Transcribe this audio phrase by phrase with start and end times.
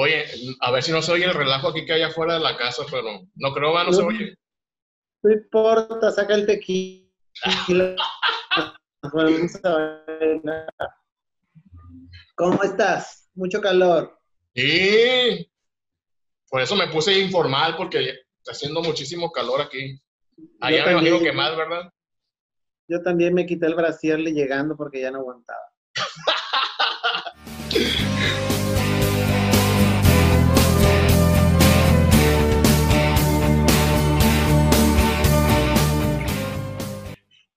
[0.00, 0.26] Oye,
[0.60, 2.84] a ver si no se oye el relajo aquí que hay afuera de la casa,
[2.88, 3.02] pero
[3.34, 4.38] no creo que no, se oye.
[5.24, 7.02] No importa, saca el tequila.
[12.36, 13.28] ¿Cómo estás?
[13.34, 14.16] Mucho calor.
[14.54, 15.50] Sí.
[16.48, 20.00] Por eso me puse informal, porque está haciendo muchísimo calor aquí.
[20.60, 21.92] Allá me imagino que más, ¿verdad?
[22.86, 25.72] Yo también me quité el brasier llegando porque ya no aguantaba.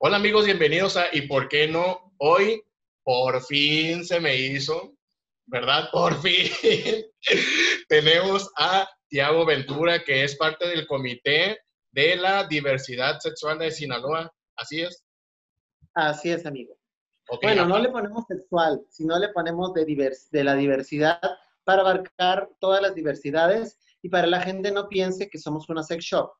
[0.03, 2.11] Hola amigos, bienvenidos a ¿Y por qué no?
[2.17, 2.63] Hoy
[3.03, 4.97] por fin se me hizo,
[5.45, 5.89] ¿verdad?
[5.91, 6.51] Por fin
[7.87, 11.59] tenemos a Tiago Ventura, que es parte del comité
[11.91, 14.33] de la diversidad sexual de Sinaloa.
[14.55, 15.05] ¿Así es?
[15.93, 16.75] Así es, amigo.
[17.43, 19.85] bueno, no le ponemos sexual, sino le ponemos de,
[20.31, 21.21] de la diversidad
[21.63, 26.03] para abarcar todas las diversidades y para la gente no piense que somos una sex
[26.03, 26.31] shop.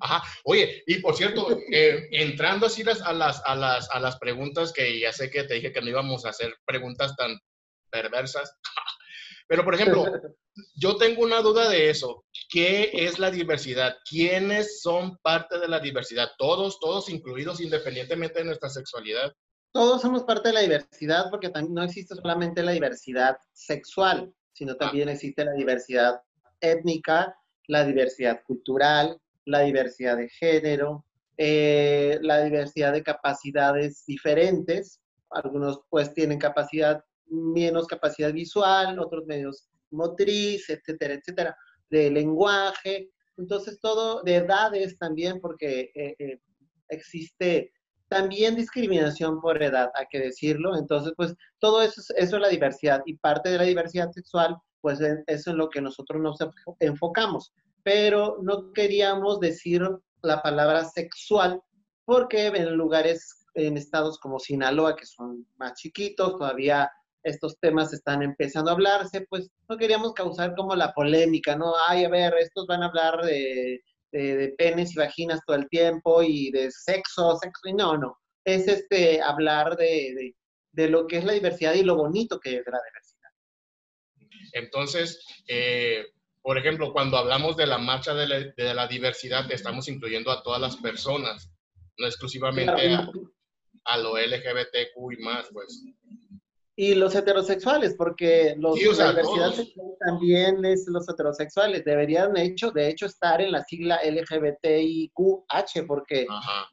[0.00, 0.22] Ajá.
[0.44, 4.72] Oye, y por cierto, eh, entrando así las, a, las, a, las, a las preguntas
[4.72, 7.38] que ya sé que te dije que no íbamos a hacer preguntas tan
[7.90, 8.56] perversas,
[9.48, 10.04] pero por ejemplo,
[10.76, 12.24] yo tengo una duda de eso.
[12.50, 13.96] ¿Qué es la diversidad?
[14.08, 16.30] ¿Quiénes son parte de la diversidad?
[16.38, 19.32] Todos, todos incluidos independientemente de nuestra sexualidad.
[19.72, 24.78] Todos somos parte de la diversidad porque no existe solamente la diversidad sexual, sino ah.
[24.78, 26.20] también existe la diversidad
[26.60, 31.04] étnica, la diversidad cultural, la diversidad de género,
[31.36, 35.00] eh, la diversidad de capacidades diferentes.
[35.30, 41.56] Algunos pues tienen capacidad, menos capacidad visual, otros medios motriz, etcétera, etcétera,
[41.90, 43.10] de lenguaje.
[43.36, 46.40] Entonces todo, de edades también, porque eh, eh,
[46.88, 47.72] existe
[48.08, 50.76] también discriminación por edad, hay que decirlo.
[50.76, 55.00] Entonces, pues todo eso, eso es la diversidad y parte de la diversidad sexual, pues
[55.00, 56.38] eso es lo que nosotros nos
[56.78, 57.52] enfocamos
[57.84, 59.82] pero no queríamos decir
[60.22, 61.60] la palabra sexual
[62.04, 66.90] porque en lugares, en estados como Sinaloa, que son más chiquitos, todavía
[67.22, 71.72] estos temas están empezando a hablarse, pues no queríamos causar como la polémica, ¿no?
[71.88, 73.80] Ay, a ver, estos van a hablar de,
[74.58, 78.18] penes y vaginas todo el tiempo y de sexo, sexo, y no, no.
[78.44, 80.34] Es este, hablar de,
[80.72, 83.30] de lo que es la diversidad y lo bonito que es la diversidad.
[84.52, 86.04] Entonces, eh,
[86.44, 90.76] por ejemplo, cuando hablamos de la marcha de la, diversidad, estamos incluyendo a todas las
[90.76, 91.50] personas,
[91.96, 92.70] no exclusivamente
[93.86, 95.82] a, lo LGBTQ y más, pues.
[96.76, 101.82] Y los heterosexuales, porque los, la diversidad sexual también es los heterosexuales.
[101.82, 106.26] Deberían, de hecho, de hecho, estar en la sigla LGBTIQH, porque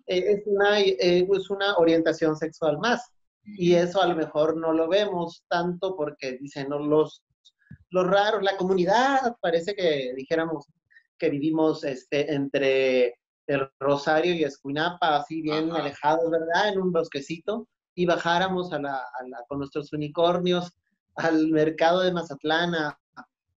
[0.06, 3.10] es una, eh, es una orientación sexual más.
[3.46, 7.24] Y eso a lo mejor no lo vemos tanto porque dicen, no, los
[7.91, 10.66] los raros, la comunidad, parece que dijéramos
[11.18, 16.69] que vivimos este, entre el Rosario y Escuinapa, así bien alejados, ¿verdad?
[16.69, 19.03] En un bosquecito, y bajáramos a la,
[19.47, 20.72] con nuestros unicornios
[21.16, 22.74] al mercado de Mazatlán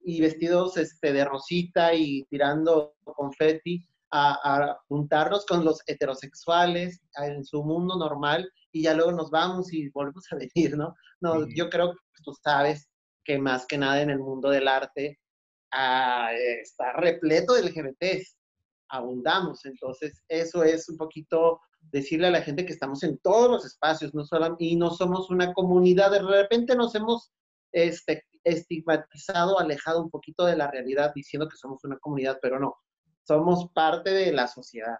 [0.03, 7.63] y vestidos este, de rosita y tirando confeti a, juntarnos con los heterosexuales en su
[7.63, 10.95] mundo normal y ya luego nos vamos y volvemos a venir, ¿no?
[11.21, 12.89] No, yo creo que tú sabes
[13.23, 15.19] que más que nada en el mundo del arte
[15.71, 18.37] ah, está repleto de LGBTs,
[18.89, 19.65] abundamos.
[19.65, 21.61] Entonces, eso es un poquito
[21.91, 25.29] decirle a la gente que estamos en todos los espacios, no solo, y no somos
[25.29, 27.31] una comunidad, de repente nos hemos
[27.71, 32.75] este, estigmatizado, alejado un poquito de la realidad, diciendo que somos una comunidad, pero no,
[33.23, 34.97] somos parte de la sociedad.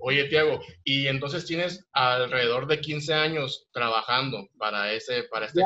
[0.00, 5.62] Oye, Tiago, y entonces tienes alrededor de 15 años trabajando para ese, para este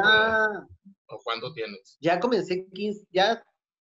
[1.07, 1.97] ¿O cuándo tienes?
[2.01, 3.45] Ya comencé 15, ya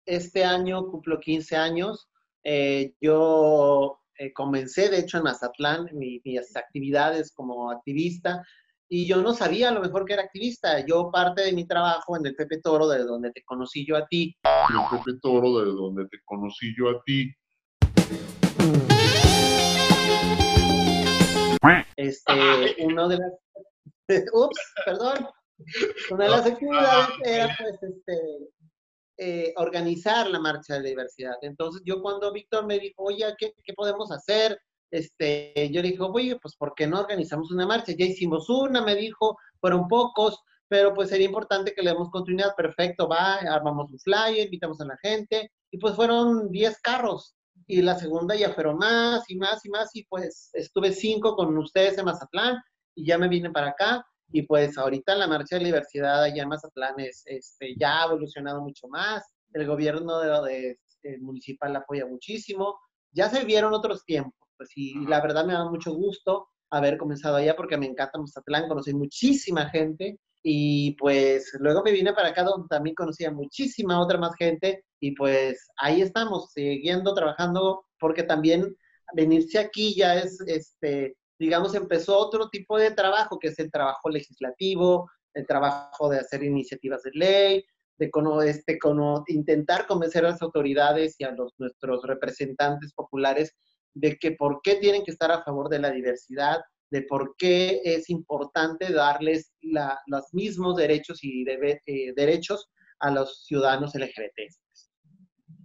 [0.06, 2.08] este año cumplo 15 años.
[2.44, 8.44] Eh, yo eh, comencé, de hecho, en Mazatlán, mis actividades como activista,
[8.88, 10.86] y yo no sabía a lo mejor que era activista.
[10.86, 14.06] Yo parte de mi trabajo en el Pepe Toro, de donde te conocí yo a
[14.06, 14.38] ti.
[14.44, 17.34] El Pepe Toro, de donde te conocí yo a ti.
[21.96, 23.32] Este, uno de las...
[24.34, 25.28] Ups, perdón.
[26.12, 28.50] Una de las actividades era pues este,
[29.18, 31.36] eh, organizar la marcha de la diversidad.
[31.42, 34.60] Entonces yo cuando Víctor me dijo, oye, ¿qué, ¿qué, podemos hacer?
[34.92, 37.94] Este, yo le dije, oye, pues ¿por qué no organizamos una marcha?
[37.98, 42.56] Ya hicimos una, me dijo, fueron pocos, pero pues sería importante que le demos continuidad.
[42.56, 47.36] Perfecto, va, armamos un flyer, invitamos a la gente, y pues fueron 10 carros.
[47.68, 51.58] Y la segunda ya fueron más y más y más, y pues estuve cinco con
[51.58, 52.58] ustedes en Mazatlán,
[52.96, 56.50] y ya me vine para acá y pues ahorita la marcha de diversidad allá en
[56.50, 59.24] Mazatlán es, este, ya ha evolucionado mucho más.
[59.54, 60.78] el gobierno de,
[61.22, 62.80] municipal apoya muchísimo.
[63.12, 67.36] Ya se vieron otros tiempos, pues y la verdad me da mucho gusto haber comenzado
[67.38, 72.44] allá porque me encanta Mazatlán, conocí muchísima gente y pues luego me vine para acá
[72.44, 78.76] donde también conocía muchísima otra más gente y pues ahí estamos, siguiendo trabajando porque también
[79.14, 84.10] venirse aquí ya es, este, digamos, empezó otro tipo de trabajo que es el trabajo
[84.10, 87.66] legislativo, el trabajo de hacer iniciativas de ley,
[87.98, 88.12] de
[88.48, 88.78] este,
[89.28, 93.54] intentar convencer a las autoridades y a los, nuestros representantes populares
[93.94, 96.62] de que por qué tienen que estar a favor de la diversidad,
[96.92, 102.70] de por qué es importante darles los mismos derechos y eh, derechos
[103.00, 104.54] a los ciudadanos LGBT.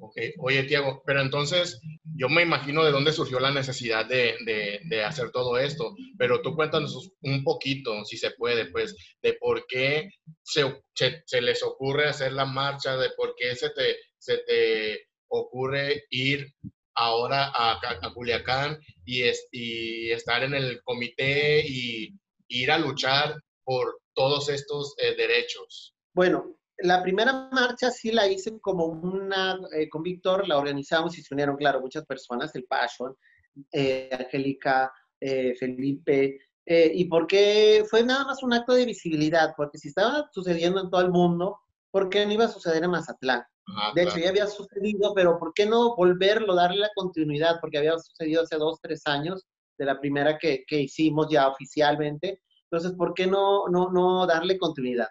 [0.03, 1.79] Ok, oye Tiago, pero entonces
[2.17, 7.13] yo me imagino de dónde surgió la necesidad de, hacer todo esto, pero tú cuéntanos
[7.21, 10.09] un poquito, si se puede, pues, de por qué
[10.43, 16.05] se, se, les ocurre hacer la marcha, de por qué se te, se te ocurre
[16.09, 16.51] ir
[16.95, 17.79] ahora a,
[18.15, 19.23] Culiacán y
[20.11, 22.19] estar en el comité y
[22.49, 25.95] ir a luchar por todos estos eh, derechos.
[26.15, 31.23] Bueno, la primera marcha sí la hice como una, eh, con Víctor la organizamos y
[31.23, 33.15] se unieron, claro, muchas personas, el Passion,
[33.73, 36.39] eh, Angélica, eh, Felipe,
[36.73, 41.01] y porque fue nada más un acto de visibilidad, porque si estaba sucediendo en todo
[41.01, 41.59] el mundo,
[41.91, 43.43] ¿por qué no iba a suceder en Mazatlán?
[43.95, 47.59] de hecho, ya había sucedido, pero ¿por qué no volverlo, darle la continuidad?
[47.61, 49.47] Porque había sucedido hace dos, tres años,
[49.79, 52.41] de la primera que, que hicimos ya oficialmente.
[52.71, 55.09] Entonces, ¿por qué no, no, no darle continuidad?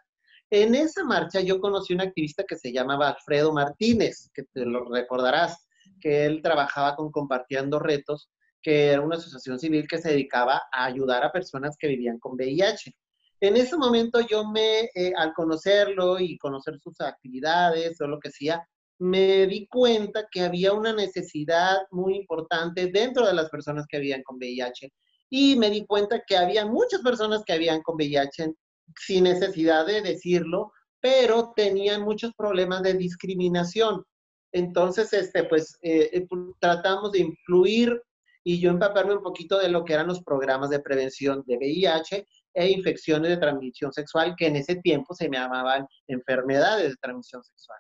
[0.52, 4.66] En esa marcha yo conocí a un activista que se llamaba Alfredo Martínez, que te
[4.66, 5.68] lo recordarás,
[6.02, 8.32] que él trabajaba con Compartiendo Retos,
[8.62, 12.34] que era una asociación civil que se dedicaba a ayudar a personas que vivían con
[12.34, 12.96] VIH.
[13.42, 18.32] En ese momento yo me, eh, al conocerlo y conocer sus actividades o lo que
[18.32, 18.68] sea,
[18.98, 24.24] me di cuenta que había una necesidad muy importante dentro de las personas que vivían
[24.24, 24.92] con VIH
[25.30, 28.56] y me di cuenta que había muchas personas que habían con VIH
[28.98, 30.72] sin necesidad de decirlo,
[31.02, 34.04] pero tenían muchos problemas de discriminación.
[34.52, 36.28] Entonces, este, pues, eh, eh,
[36.60, 38.02] tratamos de influir
[38.44, 42.28] y yo empaparme un poquito de lo que eran los programas de prevención de VIH
[42.54, 47.80] e infecciones de transmisión sexual, que en ese tiempo se llamaban enfermedades de transmisión sexual.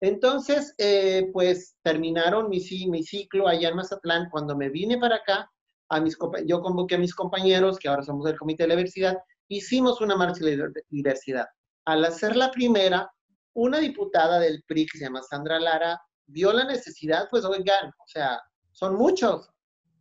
[0.00, 4.28] Entonces, eh, pues terminaron mi, mi ciclo allá en Mazatlán.
[4.30, 5.50] Cuando me vine para acá,
[5.88, 6.16] a mis,
[6.46, 9.16] yo convoqué a mis compañeros, que ahora somos del Comité de la Diversidad,
[9.48, 11.46] hicimos una marcha de diversidad.
[11.84, 13.10] Al hacer la primera,
[13.54, 18.06] una diputada del PRI que se llama Sandra Lara vio la necesidad, pues oigan, o
[18.06, 18.40] sea,
[18.72, 19.48] son muchos.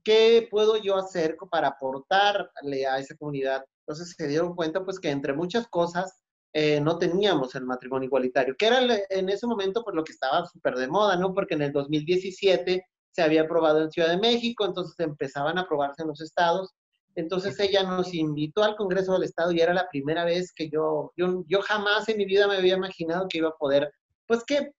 [0.04, 3.64] ¿Qué puedo yo hacer para aportarle a esa comunidad?
[3.88, 6.22] Entonces se dieron cuenta pues que entre muchas cosas
[6.54, 10.46] eh, no teníamos el matrimonio igualitario, que era en ese momento pues lo que estaba
[10.46, 11.34] súper de moda, ¿no?
[11.34, 16.02] Porque en el 2017 se había aprobado en Ciudad de México, entonces empezaban a aprobarse
[16.02, 16.74] en los estados
[17.16, 21.12] entonces ella nos invitó al Congreso del Estado y era la primera vez que yo,
[21.16, 23.92] yo, yo jamás en mi vida me había imaginado que iba a poder,
[24.28, 24.72] pues que,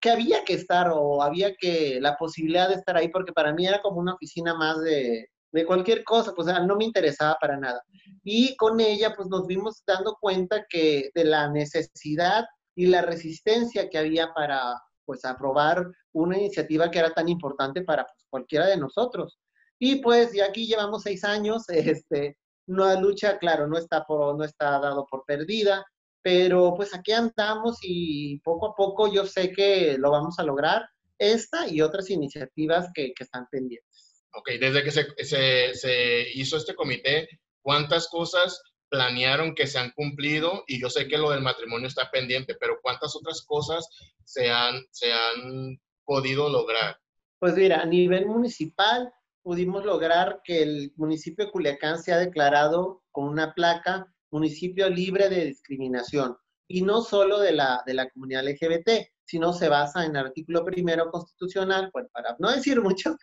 [0.00, 3.66] que había que estar o había que la posibilidad de estar ahí, porque para mí
[3.66, 7.82] era como una oficina más de, de cualquier cosa, pues no me interesaba para nada.
[8.24, 12.44] Y con ella pues nos vimos dando cuenta que de la necesidad
[12.74, 18.04] y la resistencia que había para pues aprobar una iniciativa que era tan importante para
[18.04, 19.38] pues, cualquiera de nosotros.
[19.84, 24.44] Y pues ya aquí llevamos seis años, este, una lucha, claro, no está, por, no
[24.44, 25.84] está dado por perdida,
[26.22, 30.88] pero pues aquí andamos y poco a poco yo sé que lo vamos a lograr,
[31.18, 34.24] esta y otras iniciativas que, que están pendientes.
[34.34, 37.28] Ok, desde que se, se, se, hizo este comité,
[37.60, 40.62] ¿cuántas cosas planearon que se han cumplido?
[40.68, 43.88] Y yo sé que lo del matrimonio está pendiente, pero ¿cuántas otras cosas
[44.22, 46.96] se han, se han podido lograr?
[47.40, 49.12] Pues mira, a nivel municipal,
[49.42, 55.44] pudimos lograr que el municipio de Culiacán sea declarado con una placa municipio libre de
[55.44, 56.36] discriminación.
[56.68, 58.88] Y no solo de la, de la comunidad LGBT,
[59.24, 63.16] sino se basa en el artículo primero constitucional, para no decir muchas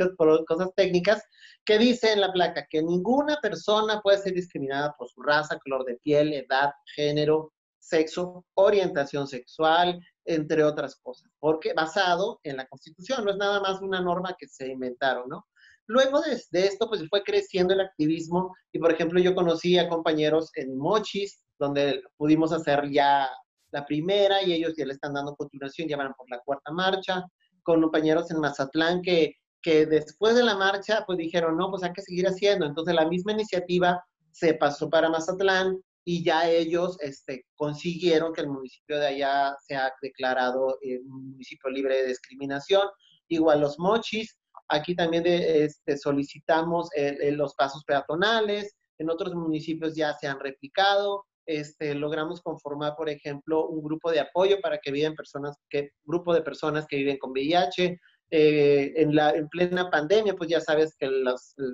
[0.47, 1.23] cosas técnicas,
[1.65, 5.85] que dice en la placa que ninguna persona puede ser discriminada por su raza, color
[5.85, 13.25] de piel, edad, género, sexo, orientación sexual, entre otras cosas, porque basado en la Constitución,
[13.25, 15.47] no es nada más una norma que se inventaron, ¿no?
[15.89, 20.51] Luego de, esto, pues fue creciendo el activismo y, por ejemplo, yo conocí a compañeros
[20.53, 23.27] en Mochis, donde pudimos hacer ya
[23.71, 27.25] la primera y ellos ya le están dando continuación, ya van por la cuarta marcha,
[27.63, 31.93] con compañeros en Mazatlán que, que después de la marcha, pues dijeron, no, pues hay
[31.93, 32.67] que seguir haciendo.
[32.67, 33.99] Entonces, la misma iniciativa
[34.31, 39.91] se pasó para Mazatlán y ya ellos este, consiguieron que el municipio de allá sea
[40.03, 42.87] declarado un municipio libre de discriminación.
[43.27, 44.37] Igual los mochis,
[44.69, 46.89] aquí también este, solicitamos
[47.31, 53.67] los pasos peatonales, en otros municipios ya se han replicado, este, logramos conformar, por ejemplo,
[53.67, 57.31] un grupo de apoyo para que viven personas, que, grupo de personas que viven con
[57.31, 57.99] VIH.
[58.31, 61.25] Eh, en, la, en plena pandemia, pues ya sabes que el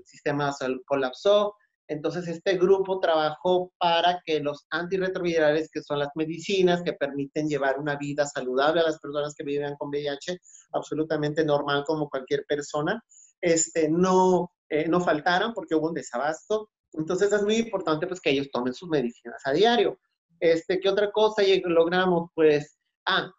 [0.06, 1.54] sistema colapsó,
[1.88, 7.80] entonces, este grupo trabajó para que los antirretrovirales, que son las medicinas que permiten llevar
[7.80, 10.40] una vida saludable a las personas que viven con VIH,
[10.74, 13.04] absolutamente normal como cualquier persona,
[13.42, 16.70] este, no, eh, no faltaran porque hubo un desabasto.
[16.94, 20.00] Entonces, es muy importante pues, que ellos tomen sus medicinas a diario.
[20.40, 22.32] Este, ¿Qué otra cosa logramos?
[22.34, 23.32] Pues, ah,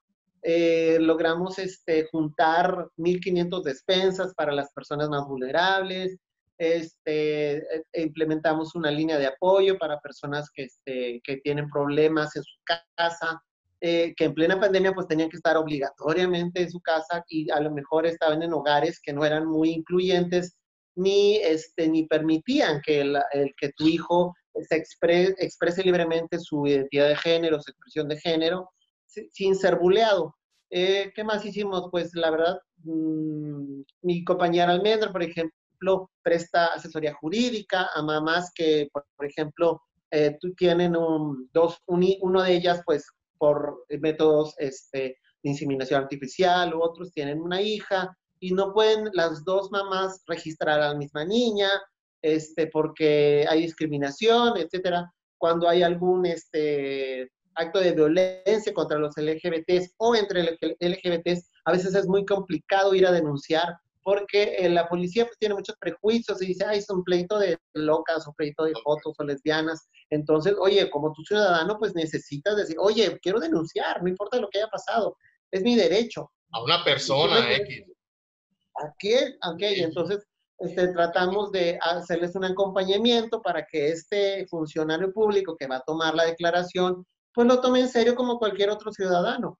[0.43, 6.17] eh, logramos este, juntar 1.500 despensas para las personas más vulnerables,
[6.59, 12.35] este, e, e implementamos una línea de apoyo para personas que, este, que tienen problemas
[12.37, 13.43] en su casa,
[13.81, 17.61] eh, que en plena pandemia pues tenían que estar obligatoriamente en su casa y a
[17.61, 20.57] lo mejor estaban en hogares que no eran muy incluyentes
[20.97, 23.19] ni, este, ni permitían que, el,
[23.61, 24.35] que tu hijo
[24.67, 28.71] se exprese libremente su identidad de género, su expresión de género,
[29.05, 30.35] sin ser buleado.
[30.71, 31.89] Eh, ¿Qué más hicimos?
[31.91, 35.55] Pues la verdad, mmm, mi compañera Almendra, por ejemplo,
[36.23, 42.83] presta asesoría jurídica a mamás que, por, ejemplo, eh, tienen un, dos, uno de ellas,
[42.85, 43.07] pues,
[43.39, 49.45] por métodos este, de inseminación artificial, u otros tienen una hija y no pueden las
[49.45, 51.69] dos mamás registrar a la misma niña,
[52.23, 55.13] este, porque hay discriminación, etcétera.
[55.39, 60.43] Cuando hay algún este, acto de violencia contra los LGBTs o entre
[60.81, 65.57] LGBTs, a veces es muy complicado ir a denunciar porque eh, la policía pues, tiene
[65.57, 69.25] muchos prejuicios y dice, ay, es un pleito de locas o pleito de fotos o
[69.25, 69.89] lesbianas.
[70.11, 74.59] Entonces, oye, como tu ciudadano, pues necesitas decir, oye, quiero denunciar, no importa lo que
[74.59, 75.17] haya pasado,
[75.51, 76.31] es mi derecho.
[76.53, 77.83] A una persona X.
[78.77, 79.35] ¿A qué?
[79.45, 80.25] Ok, entonces
[80.59, 86.15] este, tratamos de hacerles un acompañamiento para que este funcionario público que va a tomar
[86.15, 89.59] la declaración, pues lo tome en serio como cualquier otro ciudadano.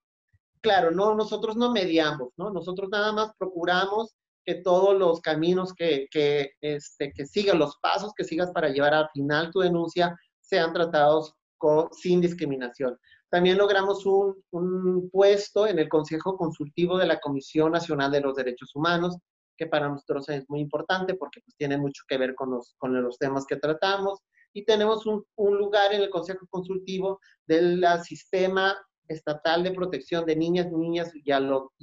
[0.61, 2.49] Claro, no, nosotros no mediamos, ¿no?
[2.49, 4.15] Nosotros nada más procuramos
[4.47, 8.93] que todos los caminos que, que, este, que sigas, los pasos que sigas para llevar
[8.93, 12.97] al final tu denuncia, sean tratados con, sin discriminación.
[13.29, 18.35] También logramos un, un, puesto en el Consejo Consultivo de la Comisión Nacional de los
[18.35, 19.17] Derechos Humanos,
[19.57, 23.03] que para nosotros es muy importante porque pues, tiene mucho que ver con los, con
[23.03, 24.21] los temas que tratamos.
[24.53, 28.77] Y tenemos un, un lugar en el Consejo Consultivo del sistema
[29.07, 31.31] estatal de protección de niñas, niñas y,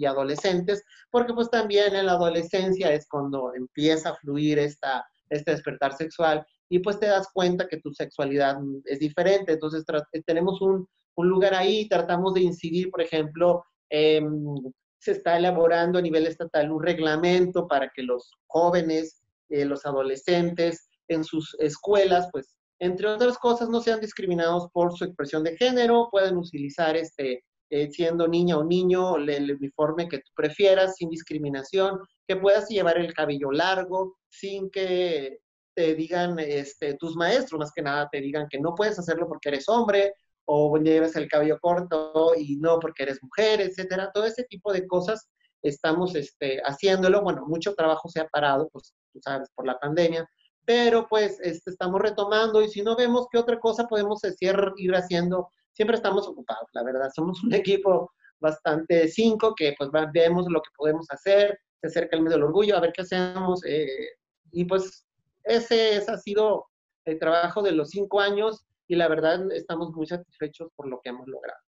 [0.06, 5.94] adolescentes, porque pues también en la adolescencia es cuando empieza a fluir esta, este despertar
[5.96, 9.52] sexual y pues te das cuenta que tu sexualidad es diferente.
[9.52, 9.84] Entonces
[10.26, 16.26] tenemos un, un, lugar ahí, tratamos de incidir, por ejemplo, se está elaborando a nivel
[16.26, 23.08] estatal un reglamento para que los jóvenes, eh, los adolescentes en sus escuelas pues entre
[23.08, 28.28] otras cosas, no sean discriminados por su expresión de género, pueden utilizar este, eh, siendo
[28.28, 33.50] niña o niño el, uniforme que tú prefieras, sin discriminación, que puedas llevar el cabello
[33.50, 35.38] largo, sin que
[35.74, 39.48] te digan este, tus maestros, más que nada, te digan que no puedes hacerlo porque
[39.48, 40.12] eres hombre,
[40.46, 44.10] o lleves el cabello corto y no porque eres mujer, etcétera.
[44.12, 45.28] Todo ese tipo de cosas
[45.62, 47.22] estamos este, haciéndolo.
[47.22, 50.28] Bueno, mucho trabajo se ha parado, pues tú sabes, por la pandemia,
[50.64, 54.94] pero pues este, estamos retomando y si no vemos qué otra cosa podemos decir, ir
[54.94, 60.60] haciendo, siempre estamos ocupados, la verdad, somos un equipo bastante cinco que pues vemos lo
[60.60, 64.10] que podemos hacer, se acerca el mes del orgullo, a ver qué hacemos eh,
[64.52, 65.06] y pues
[65.44, 66.66] ese, ese ha sido
[67.04, 71.10] el trabajo de los cinco años y la verdad estamos muy satisfechos por lo que
[71.10, 71.58] hemos logrado.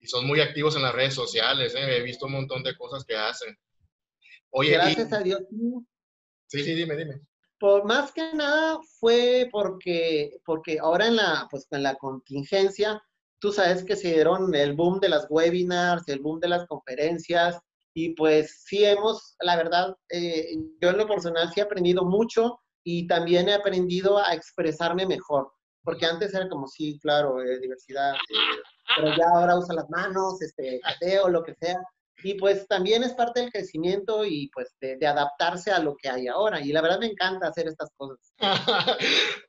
[0.00, 1.96] Y son muy activos en las redes sociales, ¿eh?
[1.96, 3.56] he visto un montón de cosas que hacen.
[4.50, 5.42] Oye, Gracias a Dios.
[6.46, 7.20] Sí, sí, dime, dime.
[7.58, 13.02] Por más que nada fue porque, porque ahora en la, pues, en la contingencia,
[13.40, 17.58] tú sabes que se dieron el boom de las webinars, el boom de las conferencias,
[17.94, 22.60] y pues sí hemos, la verdad, eh, yo en lo personal sí he aprendido mucho
[22.84, 25.50] y también he aprendido a expresarme mejor,
[25.82, 28.62] porque antes era como, sí, claro, eh, diversidad, eh,
[28.96, 31.82] pero ya ahora usa las manos, este, ateo, lo que sea,
[32.22, 36.26] y pues también es parte del crecimiento y pues de, adaptarse a lo que hay
[36.26, 36.60] ahora.
[36.60, 38.18] Y la verdad me encanta hacer estas cosas.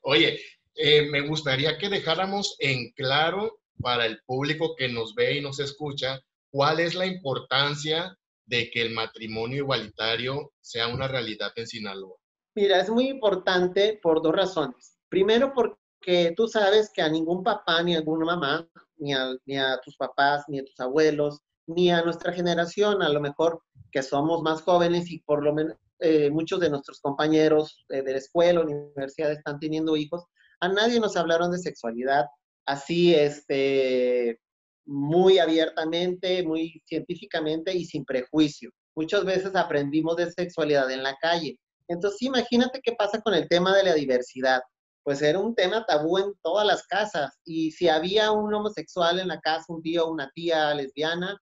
[0.01, 0.39] Oye,
[0.75, 5.59] eh, me gustaría que dejáramos en claro para el público que nos ve y nos
[5.59, 6.19] escucha
[6.51, 12.17] cuál es la importancia de que el matrimonio igualitario sea una realidad en Sinaloa.
[12.55, 14.97] Mira, es muy importante por dos razones.
[15.07, 19.35] Primero, porque porque tú sabes que a ningún papá ni a alguna mamá, ni a,
[19.45, 23.61] ni a tus papás, ni a tus abuelos, ni a nuestra generación, a lo mejor
[23.91, 28.17] que somos más jóvenes y por lo menos eh, muchos de nuestros compañeros de la
[28.17, 30.23] escuela, universidad están teniendo hijos,
[30.61, 32.25] a nadie nos hablaron de sexualidad
[32.69, 34.39] así, este,
[34.85, 38.71] muy abiertamente, muy científicamente y sin prejuicio.
[38.95, 41.57] Muchas veces aprendimos de sexualidad en la calle.
[41.87, 44.61] Entonces, imagínate qué pasa con el tema de la diversidad.
[45.03, 47.39] Pues era un tema tabú en todas las casas.
[47.43, 51.39] Y si había un homosexual en la casa, un tío, una tía lesbiana,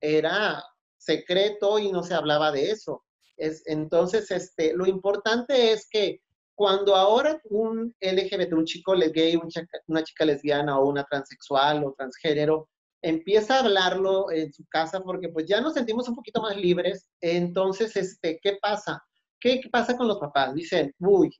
[0.00, 0.62] era
[0.98, 3.04] secreto y no se hablaba de eso.
[3.36, 6.20] Es, entonces, este, lo importante es que
[6.54, 9.40] cuando ahora un LGBT, un chico gay,
[9.86, 12.68] una chica lesbiana o una transexual o transgénero,
[13.02, 17.08] empieza a hablarlo en su casa porque pues ya nos sentimos un poquito más libres,
[17.20, 19.02] entonces, este, ¿qué pasa?
[19.40, 20.54] ¿Qué, pasa con los papás?
[20.54, 21.30] Dicen, uy,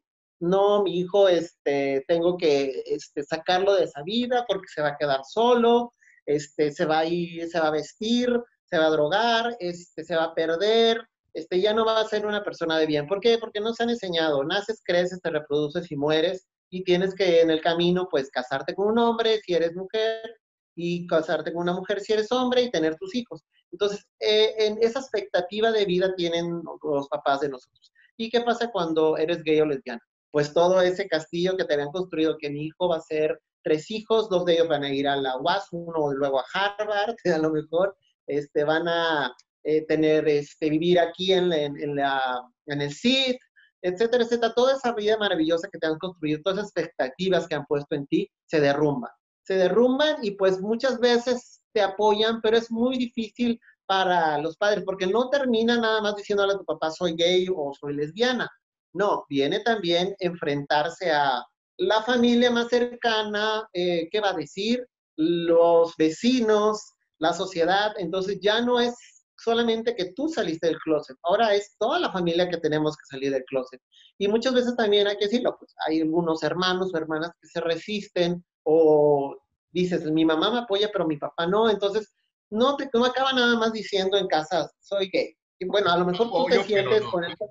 [0.40, 4.96] no, mi hijo, este, tengo que este, sacarlo de esa vida porque se va a
[4.96, 5.92] quedar solo,
[6.34, 8.32] este, se va a ir, se va a vestir,
[8.64, 11.02] se va a drogar, este, se va a perder,
[11.34, 13.06] este, ya no va a ser una persona de bien.
[13.06, 13.38] ¿Por qué?
[13.38, 17.50] Porque no se han enseñado, naces, creces, te reproduces y mueres y tienes que en
[17.50, 20.36] el camino pues casarte con un hombre si eres mujer
[20.76, 23.42] y casarte con una mujer si eres hombre y tener tus hijos.
[23.72, 27.92] Entonces, eh, en esa expectativa de vida tienen los papás de nosotros.
[28.16, 30.00] ¿Y qué pasa cuando eres gay o lesbiana?
[30.30, 33.90] Pues todo ese castillo que te habían construido, que mi hijo va a ser tres
[33.90, 37.38] hijos, dos de ellos van a ir a la UAS, uno luego a Harvard, a
[37.38, 42.92] lo mejor este, van a eh, tener, este, vivir aquí en, en, la, en el
[42.92, 43.36] CID,
[43.82, 44.52] etcétera, etcétera.
[44.54, 48.06] Toda esa vida maravillosa que te han construido, todas esas expectativas que han puesto en
[48.06, 49.10] ti, se derrumban.
[49.42, 54.84] Se derrumban y pues muchas veces te apoyan, pero es muy difícil para los padres,
[54.84, 58.48] porque no termina nada más diciéndole a tu papá soy gay o soy lesbiana.
[58.92, 61.44] No, viene también enfrentarse a
[61.80, 64.86] la familia más cercana, eh, ¿qué va a decir?
[65.16, 67.92] Los vecinos, la sociedad.
[67.96, 68.94] Entonces ya no es
[69.38, 73.32] solamente que tú saliste del closet, ahora es toda la familia que tenemos que salir
[73.32, 73.80] del closet.
[74.18, 77.60] Y muchas veces también hay que decirlo, pues hay algunos hermanos o hermanas que se
[77.62, 79.38] resisten o
[79.70, 82.12] dices, mi mamá me apoya, pero mi papá no, entonces
[82.50, 85.34] no te no acaba nada más diciendo en casa, soy gay.
[85.58, 87.50] Y bueno, a lo mejor tú te sientes con eso.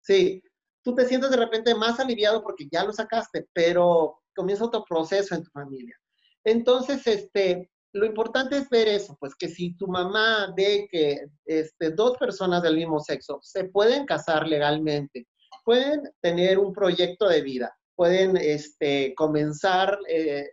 [0.00, 0.42] Sí,
[0.82, 5.34] tú te sientes de repente más aliviado porque ya lo sacaste, pero comienza otro proceso
[5.34, 5.96] en tu familia.
[6.44, 11.90] Entonces, este, lo importante es ver eso, pues que si tu mamá ve que este,
[11.90, 15.26] dos personas del mismo sexo se pueden casar legalmente,
[15.64, 20.48] pueden tener un proyecto de vida, pueden este, comenzar, eh,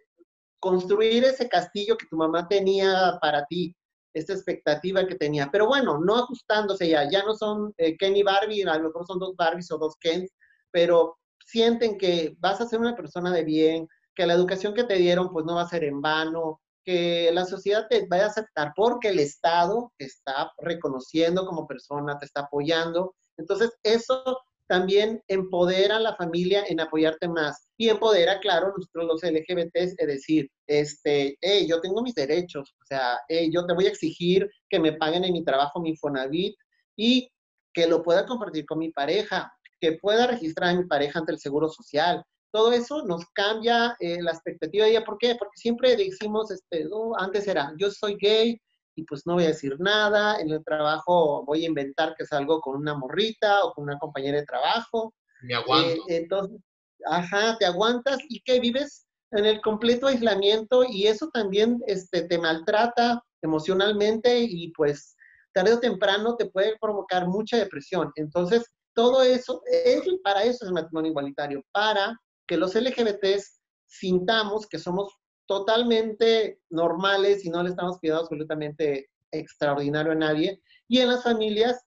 [0.60, 3.74] construir ese castillo que tu mamá tenía para ti,
[4.14, 5.50] esa expectativa que tenía.
[5.52, 9.06] Pero bueno, no ajustándose ya, ya no son eh, Ken y Barbie, a lo mejor
[9.06, 10.32] son dos Barbies o dos Kens,
[10.72, 14.96] pero sienten que vas a ser una persona de bien, que la educación que te
[14.96, 18.74] dieron pues no va a ser en vano, que la sociedad te vaya a aceptar
[18.76, 23.16] porque el Estado te está reconociendo como persona, te está apoyando.
[23.38, 24.38] Entonces, eso
[24.70, 30.08] también empodera a la familia en apoyarte más y empodera, claro, nosotros los LGBTs, es
[30.08, 34.48] decir, este, hey, yo tengo mis derechos, o sea, hey, yo te voy a exigir
[34.70, 36.56] que me paguen en mi trabajo mi Fonavit
[36.96, 37.32] y
[37.74, 39.52] que lo pueda compartir con mi pareja,
[39.82, 44.22] que pueda registrar a mi pareja ante el Seguro Social, todo eso nos cambia eh,
[44.22, 45.04] la expectativa de ella.
[45.04, 45.36] ¿Por qué?
[45.36, 46.86] Porque siempre decimos, este,
[47.18, 48.60] antes era, yo soy gay
[49.00, 52.60] y pues no voy a decir nada, en el trabajo voy a inventar que salgo
[52.60, 55.14] con una morrita o con una compañera de trabajo.
[55.42, 56.04] Me aguanto.
[56.10, 56.60] Eh, entonces,
[57.06, 62.38] ajá, te aguantas y que vives en el completo aislamiento y eso también este, te
[62.38, 65.16] maltrata emocionalmente y pues
[65.54, 68.12] tarde o temprano te puede provocar mucha depresión.
[68.16, 74.68] Entonces, todo eso, eso para eso es el matrimonio igualitario, para que los LGBTs sintamos
[74.68, 75.16] que somos
[75.50, 80.62] totalmente normales y no le estamos pidiendo absolutamente extraordinario a nadie.
[80.88, 81.84] Y en las familias,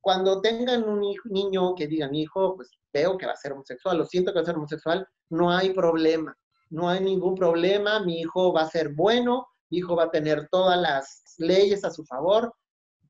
[0.00, 3.98] cuando tengan un niño que diga, mi hijo, pues veo que va a ser homosexual,
[3.98, 6.34] lo siento que va a ser homosexual, no hay problema,
[6.70, 10.48] no hay ningún problema, mi hijo va a ser bueno, mi hijo va a tener
[10.50, 12.54] todas las leyes a su favor,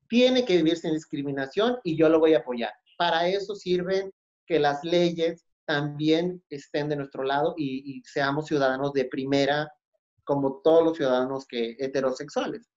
[0.09, 2.73] tiene que vivir sin discriminación y yo lo voy a apoyar.
[2.97, 4.11] Para eso sirven
[4.45, 9.71] que las leyes también estén de nuestro lado y, seamos ciudadanos de primera
[10.23, 12.69] como todos los ciudadanos que heterosexuales.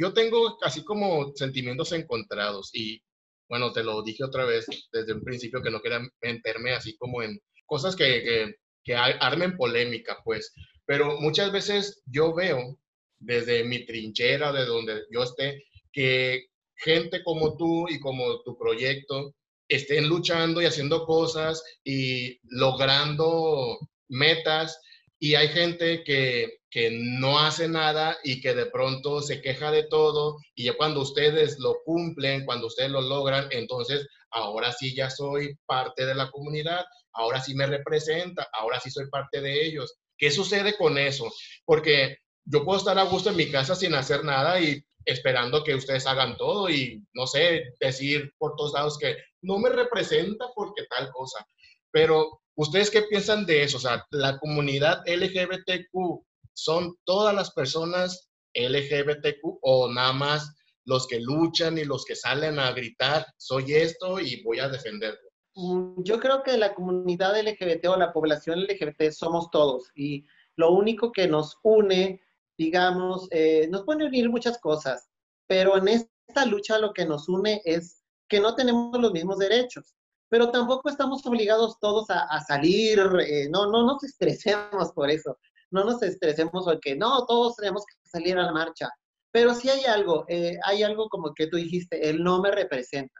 [0.00, 3.00] Yo tengo así como sentimientos encontrados y
[3.48, 7.22] bueno, te lo dije otra vez desde un principio que no quería meterme así como
[7.22, 8.54] en cosas que, que,
[8.84, 10.52] que armen polémica, pues,
[10.86, 12.78] pero muchas veces yo veo
[13.18, 19.34] desde mi trinchera, de donde yo esté, que gente como tú y como tu proyecto
[19.70, 23.78] estén luchando y haciendo cosas y logrando
[24.08, 24.78] metas
[25.18, 29.84] y hay gente que, que no hace nada y que de pronto se queja de
[29.84, 35.08] todo y ya cuando ustedes lo cumplen, cuando ustedes lo logran, entonces ahora sí ya
[35.08, 39.94] soy parte de la comunidad, ahora sí me representa, ahora sí soy parte de ellos.
[40.18, 41.32] ¿Qué sucede con eso?
[41.64, 45.74] Porque yo puedo estar a gusto en mi casa sin hacer nada y esperando que
[45.74, 50.84] ustedes hagan todo y, no sé, decir por todos lados que no me representa porque
[50.88, 51.46] tal cosa.
[51.90, 53.78] Pero, ¿ustedes qué piensan de eso?
[53.78, 61.20] O sea, la comunidad LGBTQ son todas las personas LGBTQ o nada más los que
[61.20, 65.30] luchan y los que salen a gritar, soy esto y voy a defenderlo.
[65.54, 70.72] Mm, yo creo que la comunidad LGBT o la población LGBT somos todos y lo
[70.72, 72.20] único que nos une
[72.60, 75.08] digamos, eh, nos pueden unir muchas cosas,
[75.46, 79.94] pero en esta lucha lo que nos une es que no tenemos los mismos derechos,
[80.28, 85.38] pero tampoco estamos obligados todos a, salir, eh, no, no nos estresemos por eso,
[85.70, 88.90] no nos estresemos porque no, todos tenemos que salir a la marcha,
[89.32, 93.18] pero sí hay algo, eh, hay algo como que tú dijiste, él no me representa.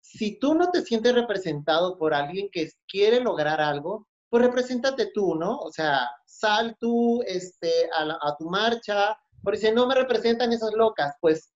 [0.00, 5.34] Si tú no te sientes representado por alguien que quiere lograr algo, pues represéntate tú,
[5.34, 5.58] ¿no?
[5.58, 11.14] O sea, sal tú este, a, tu marcha, porque si no me representan esas locas,
[11.20, 11.52] pues,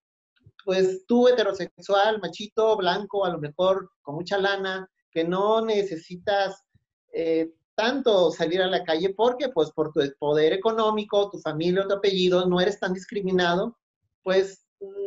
[0.64, 6.64] pues tú heterosexual, machito, blanco, a lo mejor con mucha lana, que no necesitas
[7.12, 11.94] eh, tanto salir a la calle porque pues por tu poder económico, tu familia, tu
[11.94, 13.76] apellido, no eres tan discriminado,
[14.22, 14.64] pues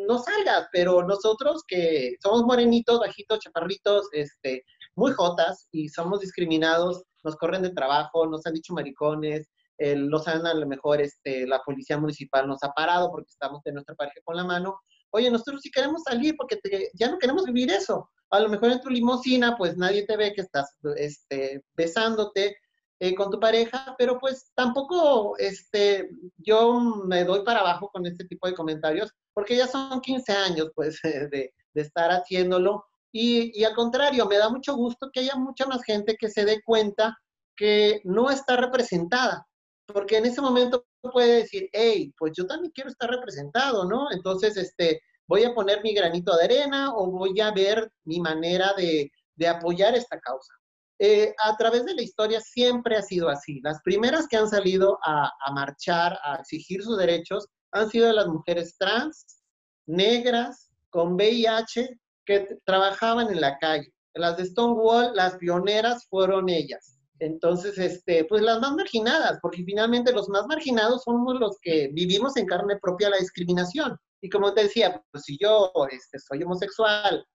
[0.08, 4.64] no salgas, pero nosotros que somos morenitos, bajitos, chaparritos, este,
[4.96, 10.48] muy jotas y somos discriminados, nos corren de trabajo, nos han dicho maricones, los han
[10.48, 14.22] a lo mejor este, la policía municipal nos ha parado porque estamos de nuestra pareja
[14.24, 14.80] con la mano.
[15.12, 16.58] Oye, nosotros sí queremos salir porque
[16.94, 18.10] ya no queremos vivir eso.
[18.30, 22.58] A lo mejor en tu limosina, pues nadie te ve que estás este, besándote
[23.00, 28.26] eh, con tu pareja, pero pues tampoco este, yo me doy para abajo con este
[28.26, 34.26] tipo de comentarios porque ya son 15 años pues de estar haciéndolo y, al contrario,
[34.26, 37.18] me da mucho gusto que haya mucha más gente que se dé cuenta
[37.56, 39.46] que no está representada,
[39.88, 44.12] porque en ese momento puede decir, hey, pues yo también quiero estar representado, ¿no?
[44.12, 48.74] Entonces, este, voy a poner mi granito de arena o voy a ver mi manera
[48.76, 49.12] de,
[49.48, 50.54] apoyar esta causa.
[51.00, 53.62] Eh, a través de la historia siempre ha sido así.
[53.64, 58.28] Las primeras que han salido a, a marchar, a exigir sus derechos, han sido las
[58.28, 59.42] mujeres trans,
[59.86, 63.92] negras, con VIH que trabajaban en la calle.
[64.14, 67.00] Las de Stonewall, las pioneras fueron ellas.
[67.20, 72.38] Entonces, este, pues las más marginadas, porque finalmente los más marginados somos los que vivimos
[72.38, 73.98] en carne propia la discriminación.
[74.22, 77.26] Y como te decía, pues si yo este, soy homosexual,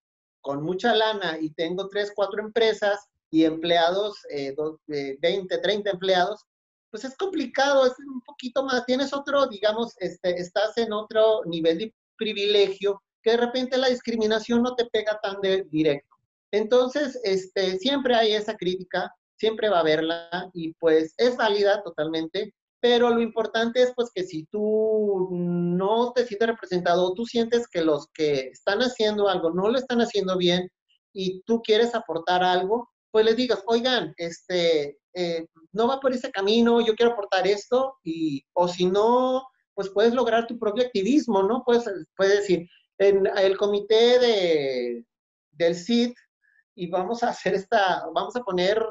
[0.40, 3.00] con mucha lana y tengo tres, cuatro empresas
[3.30, 4.54] y empleados, eh,
[5.20, 6.44] 20, 30 empleados,
[6.90, 11.78] pues es complicado, es un poquito más, tienes otro, digamos, este, estás en otro nivel
[11.78, 16.16] de privilegio que de repente la discriminación no te pega tan de directo.
[16.50, 22.54] Entonces, este, siempre hay esa crítica, siempre va a haberla y pues es válida totalmente,
[22.80, 27.82] pero lo importante es pues que si tú no te sientes representado, tú sientes que
[27.82, 30.68] los que están haciendo algo no lo están haciendo bien
[31.12, 36.30] y tú quieres aportar algo, pues les digas, oigan, este, eh, no va por ese
[36.30, 41.42] camino, yo quiero aportar esto, y, o si no, pues puedes lograr tu propio activismo,
[41.42, 41.62] ¿no?
[41.64, 41.84] Puedes,
[42.16, 42.68] puedes decir,
[43.02, 45.04] en el comité de,
[45.52, 46.14] del CID
[46.74, 48.82] y vamos a hacer esta, vamos a poner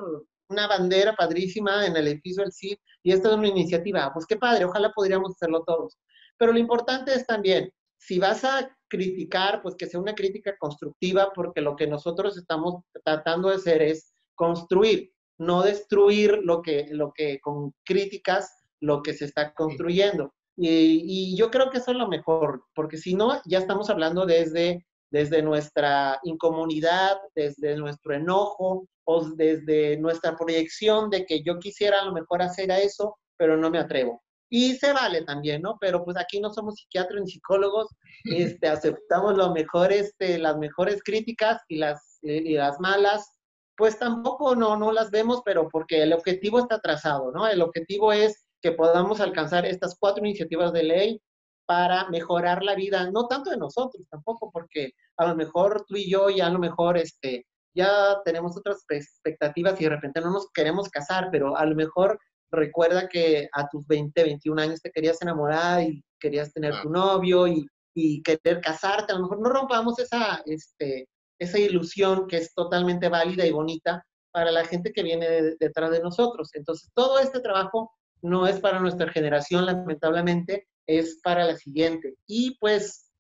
[0.50, 4.12] una bandera padrísima en el edificio del CID y esta es una iniciativa.
[4.14, 5.98] Pues qué padre, ojalá podríamos hacerlo todos.
[6.38, 11.32] Pero lo importante es también, si vas a criticar, pues que sea una crítica constructiva,
[11.34, 17.14] porque lo que nosotros estamos tratando de hacer es construir, no destruir lo que, lo
[17.14, 20.34] que con críticas, lo que se está construyendo.
[20.58, 24.86] Y, yo creo que eso es lo mejor, porque si no, ya estamos hablando desde,
[25.10, 32.06] desde nuestra incomunidad, desde nuestro enojo o desde nuestra proyección de que yo quisiera a
[32.06, 34.22] lo mejor hacer eso, pero no me atrevo.
[34.50, 35.78] Y se vale también, ¿no?
[35.80, 37.88] Pero pues aquí no somos psiquiatras ni psicólogos,
[38.26, 43.32] este, aceptamos lo mejor, este, las mejores críticas y las, y las malas,
[43.78, 47.48] pues tampoco no, no las vemos, pero porque el objetivo está trazado, ¿no?
[47.48, 51.22] El objetivo es que podamos alcanzar estas cuatro iniciativas de ley
[51.66, 56.10] para mejorar la vida, no tanto de nosotros tampoco, porque a lo mejor tú y
[56.10, 60.50] yo ya a lo mejor este, ya tenemos otras expectativas y de repente no nos
[60.54, 62.20] queremos casar, pero a lo mejor
[62.52, 67.48] recuerda que a tus 20, 21 años te querías enamorar y querías tener tu novio
[67.48, 71.08] y, y, querer casarte, a lo mejor no rompamos esa, este,
[71.40, 76.02] esa ilusión que es totalmente válida y bonita, para la gente que viene detrás de
[76.02, 76.50] nosotros.
[76.54, 77.92] Entonces, todo este trabajo
[78.22, 82.16] no es para nuestra generación, lamentablemente, es para la siguiente.
[82.28, 83.12] Y pues,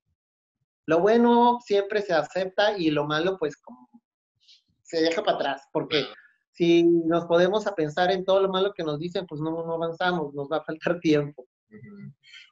[0.86, 3.90] lo bueno siempre se acepta y lo malo, pues, como
[4.84, 6.06] se deja para atrás, porque
[6.52, 9.74] si nos podemos a pensar en todo lo malo que nos dicen, pues no, no
[9.74, 11.48] avanzamos, nos va a faltar tiempo.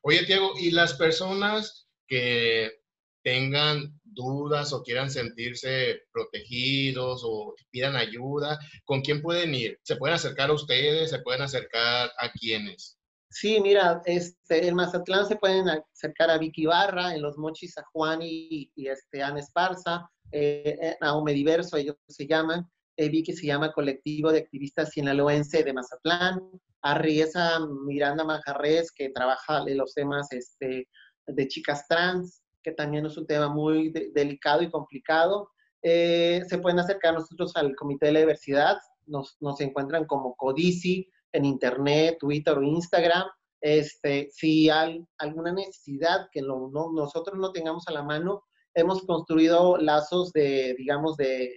[0.04, 2.79] Oye, Diego, ¿y las personas que
[3.24, 9.80] tengan dudas o quieran sentirse protegidos o pidan ayuda, ¿con quién pueden ir?
[9.84, 11.12] ¿Se pueden acercar a ustedes?
[11.12, 12.98] ¿Se pueden acercar a quiénes?
[13.32, 17.84] Sí, mira, este, en Mazatlán se pueden acercar a Vicky Barra, en Los Mochis a
[17.92, 22.68] Juan y, este, Ana Esparza, eh, a Diverso, ellos se llaman.
[22.98, 26.42] Eh, Vicky se llama Colectivo de Activistas Sinaloense de Mazatlán.
[26.82, 30.88] A Riesa Miranda Majarres, que trabaja en los temas este,
[31.28, 35.50] de chicas trans que también es un tema muy delicado y complicado.
[35.82, 41.10] Eh, se pueden acercar nosotros al Comité de la Diversidad, nos, nos encuentran como Codici
[41.32, 43.28] en Internet, Twitter o Instagram.
[43.62, 48.44] Este, si hay alguna necesidad que no, nosotros no tengamos a la mano,
[48.74, 51.54] hemos construido lazos de, digamos, de,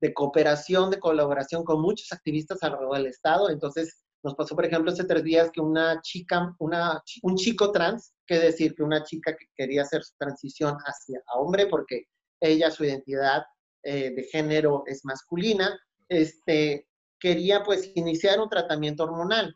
[0.00, 3.50] de, cooperación, de colaboración con muchos activistas alrededor del Estado.
[3.50, 8.12] Entonces, nos pasó, por ejemplo, hace tres días que una chica, una, un chico trans,
[8.30, 12.04] que decir que una chica que quería hacer su transición hacia hombre, porque
[12.40, 13.42] ella, su identidad
[13.82, 15.76] eh, de género es masculina,
[16.08, 16.86] este,
[17.18, 19.52] quería pues iniciar un tratamiento hormonal.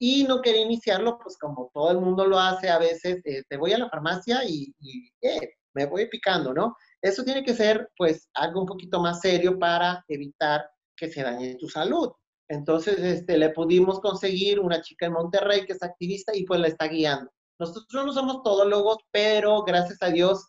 [0.00, 3.56] Y no quería iniciarlo, pues como todo el mundo lo hace a veces, eh, te
[3.56, 6.76] voy a la farmacia y, y eh, me voy picando, ¿no?
[7.00, 11.54] Eso tiene que ser pues algo un poquito más serio para evitar que se dañe
[11.54, 12.10] tu salud.
[12.48, 16.68] Entonces, este, le pudimos conseguir una chica en Monterrey que es activista y pues la
[16.68, 17.30] está guiando.
[17.58, 20.48] Nosotros no somos todólogos, pero gracias a Dios,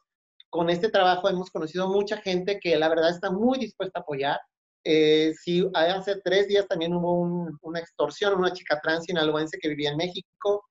[0.50, 4.40] con este trabajo hemos conocido mucha gente que la verdad está muy dispuesta a apoyar.
[4.84, 7.22] Eh, sí, hace tres días también hubo
[7.62, 10.66] una extorsión, una chica trans sinaloense que vivía en México,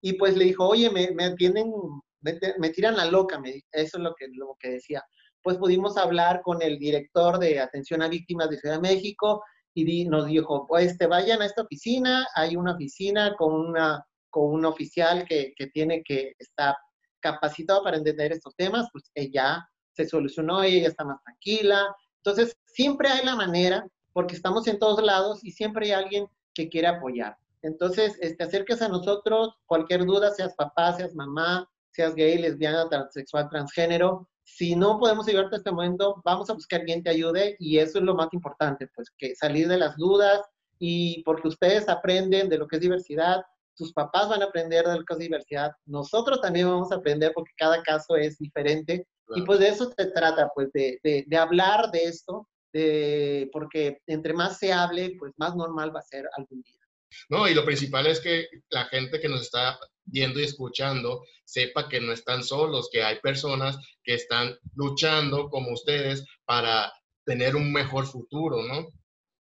[0.00, 1.72] y pues le dijo, oye, me, me atienden,
[2.20, 5.02] me, tiran la loca, me, eso es lo que, lo que decía.
[5.42, 9.42] Pues pudimos hablar con el director de atención a víctimas de Ciudad de México,
[9.74, 14.52] y nos dijo, pues te vayan a esta oficina, hay una oficina con, una, con
[14.52, 16.76] un oficial que, que tiene que estar
[17.20, 21.94] capacitado para entender estos temas, pues ella se solucionó y ella está más tranquila.
[22.22, 26.68] Entonces, siempre hay la manera, porque estamos en todos lados y siempre hay alguien que
[26.68, 27.36] quiere apoyar.
[27.62, 33.48] Entonces, este, acerques a nosotros, cualquier duda, seas papá, seas mamá, seas gay, lesbiana, transexual,
[33.48, 37.78] transgénero, si no podemos ayudarte en este momento, vamos a buscar quien te ayude y
[37.78, 40.40] eso es lo más importante, pues que salir de las dudas
[40.78, 43.42] y porque ustedes aprenden de lo que es diversidad,
[43.78, 47.82] sus papás van a aprender de es diversidad, nosotros también vamos a aprender porque cada
[47.82, 52.04] caso es diferente y pues de eso se trata, pues de, de, de hablar de
[52.04, 56.80] esto, de, porque entre más se hable, pues más normal va a ser algún día.
[57.28, 61.88] No, y lo principal es que la gente que nos está viendo y escuchando sepa
[61.88, 66.92] que no están solos, que hay personas que están luchando como ustedes para
[67.24, 68.88] tener un mejor futuro, ¿no?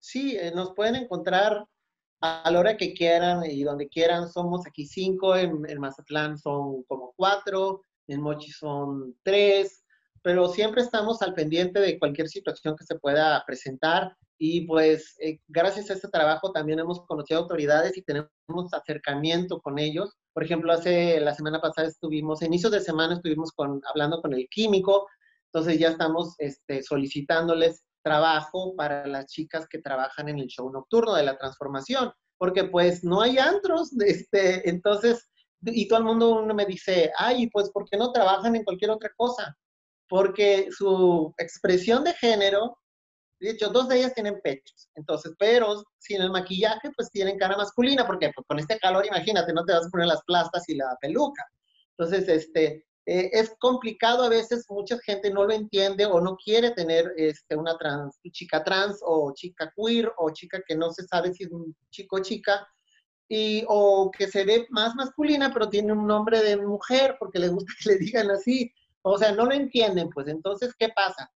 [0.00, 1.64] Sí, eh, nos pueden encontrar
[2.20, 4.28] a la hora que quieran y donde quieran.
[4.28, 9.84] Somos aquí cinco, en, en Mazatlán son como cuatro, en Mochi son tres,
[10.22, 15.40] pero siempre estamos al pendiente de cualquier situación que se pueda presentar y pues eh,
[15.48, 18.28] gracias a este trabajo también hemos conocido autoridades y tenemos
[18.72, 20.14] acercamiento con ellos.
[20.34, 24.46] Por ejemplo, hace la semana pasada estuvimos, inicios de semana estuvimos con, hablando con el
[24.50, 25.06] químico,
[25.46, 31.14] entonces ya estamos este, solicitándoles trabajo para las chicas que trabajan en el show nocturno
[31.14, 35.28] de la transformación, porque pues no hay antros, este, entonces,
[35.62, 39.10] y todo el mundo me dice, ay, pues ¿por qué no trabajan en cualquier otra
[39.16, 39.56] cosa?
[40.08, 42.78] Porque su expresión de género
[43.38, 44.88] de hecho, dos de ellas tienen pechos.
[44.94, 49.52] Entonces, pero sin el maquillaje, pues tienen cara masculina, porque pues, con este calor, imagínate,
[49.52, 51.44] no te vas a poner las plastas y la peluca.
[51.98, 56.72] Entonces, este, eh, es complicado a veces, mucha gente no lo entiende o no quiere
[56.72, 61.32] tener este, una trans, chica trans o chica queer o chica que no se sabe
[61.32, 62.66] si es un chico o chica,
[63.28, 67.48] y, o que se ve más masculina, pero tiene un nombre de mujer porque le
[67.48, 68.72] gusta que le digan así.
[69.02, 71.30] O sea, no lo entienden, pues entonces, ¿qué pasa?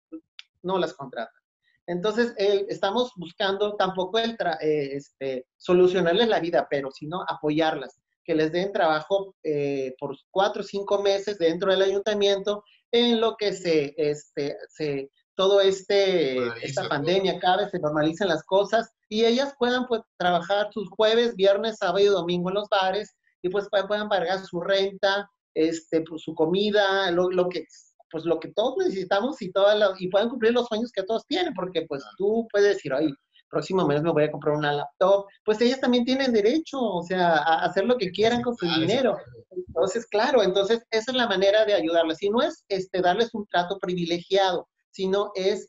[0.62, 1.40] No las contratan.
[1.86, 8.52] Entonces, estamos buscando tampoco el eh, este, solucionarles la vida, pero sino apoyarlas, que les
[8.52, 12.62] den trabajo eh, por cuatro o cinco meses dentro del ayuntamiento
[12.92, 18.88] en lo que se, este, se todo este, esta pandemia acabe, se normalicen las cosas
[19.08, 23.48] y ellas puedan pues, trabajar sus jueves, viernes, sábado y domingo en los bares y
[23.48, 27.64] pues puedan pagar su renta, este, pues, su comida, lo, lo que
[28.12, 31.54] pues lo que todos necesitamos y, todas y pueden cumplir los sueños que todos tienen,
[31.54, 33.12] porque pues tú puedes decir, ay,
[33.50, 37.32] próximo mes me voy a comprar una laptop, pues ellas también tienen derecho, o sea,
[37.32, 39.16] a hacer lo que quieran con su dinero.
[39.50, 42.22] Entonces, claro, entonces esa es la manera de ayudarles.
[42.22, 45.68] Y no es este, darles un trato privilegiado, sino es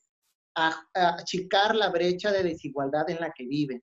[0.94, 3.82] achicar la brecha de desigualdad en la que viven.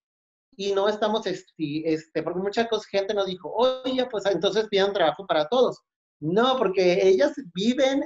[0.56, 5.26] Y no estamos, este, este porque mucha gente nos dijo, oye, pues entonces pidan trabajo
[5.26, 5.80] para todos.
[6.20, 8.02] No, porque ellas viven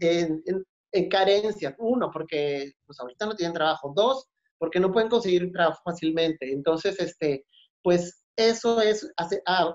[0.00, 0.42] en,
[0.92, 1.74] en, carencias.
[1.78, 3.92] Uno, porque pues ahorita no tienen trabajo.
[3.96, 6.52] Dos, porque no pueden conseguir trabajo fácilmente.
[6.52, 7.44] Entonces, este,
[7.82, 9.08] pues eso es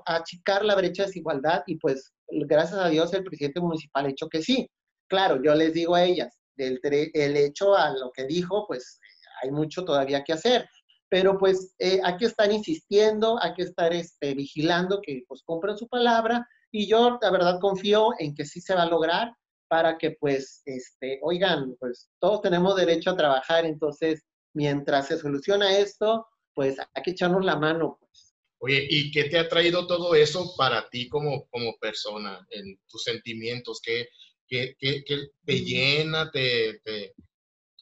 [0.06, 4.30] achicar la brecha de desigualdad y pues gracias a Dios el presidente municipal ha hecho
[4.30, 4.70] que sí.
[5.08, 9.00] Claro, yo les digo a ellas, el, el hecho a lo que dijo, pues
[9.42, 10.68] hay mucho todavía que hacer
[11.12, 15.78] pero pues eh, hay que estar insistiendo, hay que estar este, vigilando que pues compren
[15.78, 19.36] su palabra y yo la verdad confío en que sí se va a lograr
[19.68, 25.78] para que pues, este, oigan, pues todos tenemos derecho a trabajar, entonces mientras se soluciona
[25.78, 27.98] esto, pues hay que echarnos la mano.
[28.00, 28.36] Pues.
[28.60, 33.04] Oye, ¿y qué te ha traído todo eso para ti como, como persona, en tus
[33.04, 33.82] sentimientos?
[33.84, 34.08] ¿Qué,
[34.48, 35.04] qué, qué,
[35.46, 35.66] te mm.
[35.66, 37.14] llena, te, te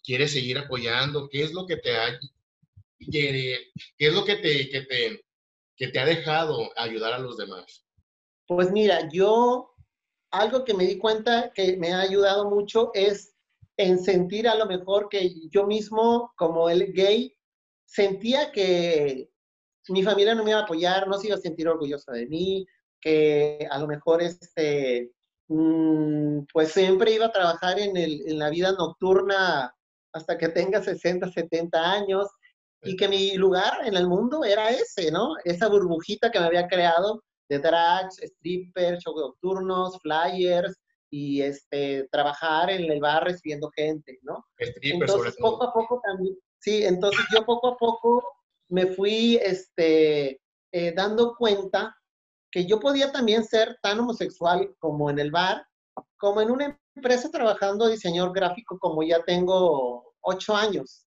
[0.04, 1.28] quieres seguir apoyando?
[1.30, 2.20] ¿Qué es lo que te ha
[3.12, 3.58] ¿Qué,
[3.98, 5.26] es lo que te, que te,
[5.76, 7.86] que te ha dejado ayudar a los demás?
[8.48, 9.74] Pues mira, yo
[10.32, 13.36] algo que me di cuenta que me ha ayudado mucho es
[13.80, 17.34] en sentir a lo mejor que yo mismo, como el gay,
[17.86, 19.30] sentía que
[19.88, 22.68] mi familia no me iba a apoyar, no se iba a sentir orgullosa de mí,
[23.00, 25.14] que a lo mejor este,
[25.48, 29.74] mm, pues siempre iba a trabajar en, el, en la vida nocturna
[30.12, 32.28] hasta que tenga 60, 70 años
[32.84, 35.36] y que mi lugar en el mundo era ese, ¿no?
[35.46, 40.76] Esa burbujita que me había creado de drags, strippers, shows nocturnos, flyers
[41.10, 44.46] y este, trabajar en el bar recibiendo gente, ¿no?
[44.60, 48.24] Strippers, entonces, poco a poco también, sí, entonces yo poco a poco
[48.70, 50.42] me fui este,
[50.72, 51.96] eh, dando cuenta
[52.52, 55.66] que yo podía también ser tan homosexual como en el bar,
[56.18, 61.06] como en una empresa trabajando diseñador gráfico como ya tengo ocho años.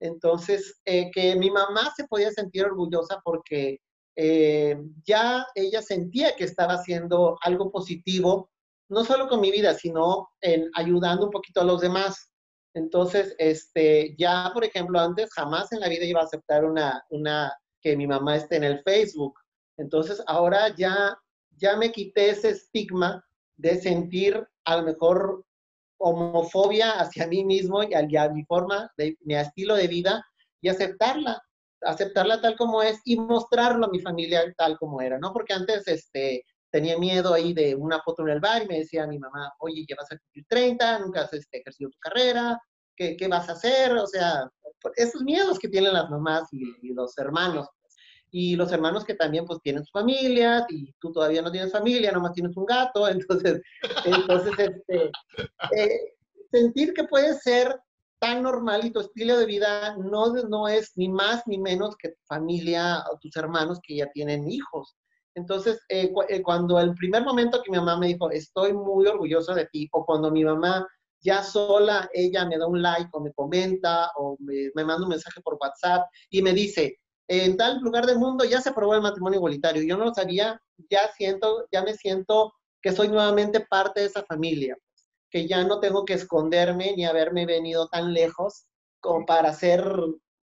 [0.00, 3.80] Entonces, eh, que mi mamá se podía sentir orgullosa porque
[4.16, 8.50] eh, ya ella sentía que estaba haciendo algo positivo,
[8.90, 12.30] no solo con mi vida, sino en ayudando un poquito a los demás.
[12.74, 17.52] Entonces, este, ya, por ejemplo, antes jamás en la vida iba a aceptar una, una
[17.80, 19.38] que mi mamá esté en el Facebook.
[19.76, 21.16] Entonces, ahora ya,
[21.56, 23.24] ya me quité ese estigma
[23.56, 25.44] de sentir a lo mejor
[25.98, 30.24] homofobia hacia mí mismo y a, mi forma, de, mi estilo de vida
[30.60, 31.42] y aceptarla,
[31.82, 35.32] aceptarla tal como es y mostrarlo a mi familia tal como era, ¿no?
[35.32, 39.06] Porque antes este, tenía miedo ahí de una foto en el bar y me decía
[39.06, 42.58] mi mamá, oye, ya vas a cumplir 30, nunca has este, ejercido tu carrera,
[42.96, 43.92] ¿qué, ¿qué, vas a hacer?
[43.92, 44.48] O sea,
[44.96, 47.68] esos miedos que tienen las mamás y los hermanos
[48.30, 52.12] y los hermanos que también pues tienen sus familias y tú todavía no tienes familia,
[52.12, 53.60] nomás tienes un gato, entonces,
[54.04, 55.10] entonces este,
[55.76, 56.14] eh,
[56.50, 57.78] sentir que puedes ser
[58.20, 62.10] tan normal y tu estilo de vida no, no es ni más ni menos que
[62.10, 64.94] tu familia o tus hermanos que ya tienen hijos.
[65.34, 69.54] Entonces, eh, eh, cuando el primer momento que mi mamá me dijo, estoy muy orgullosa
[69.54, 70.86] de ti, o cuando mi mamá
[71.22, 75.40] ya sola, ella me da un like o me comenta o me, manda un mensaje
[75.42, 79.38] por WhatsApp y me dice, en tal lugar del mundo ya se aprobó el matrimonio
[79.38, 79.82] igualitario.
[79.82, 84.24] Yo no lo sabía, ya siento, ya me siento que soy nuevamente parte de esa
[84.24, 84.76] familia,
[85.30, 88.66] que ya no tengo que esconderme ni haberme venido tan lejos
[89.00, 89.84] como para ser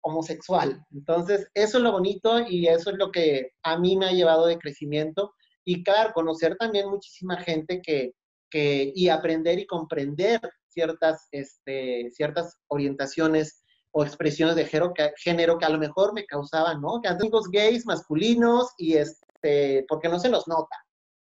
[0.07, 0.83] homosexual.
[0.91, 4.45] Entonces, eso es lo bonito y eso es lo que a mí me ha llevado
[4.47, 5.33] de crecimiento.
[5.65, 8.13] Y claro, conocer también muchísima gente que,
[8.49, 15.57] que y aprender y comprender ciertas, este, ciertas orientaciones o expresiones de género que, género
[15.57, 17.01] que a lo mejor me causaban, ¿no?
[17.01, 20.75] Que amigos gays masculinos y este, porque no se los nota.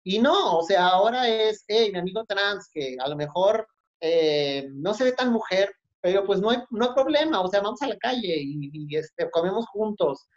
[0.02, 3.66] Y no, o sea, ahora es, hey, mi amigo trans, que a lo mejor
[4.00, 5.74] eh, no se ve tan mujer,
[6.04, 9.30] pero pues no hay, no hay problema, o sea, vamos a la calle y, este,
[9.30, 10.28] comemos juntos.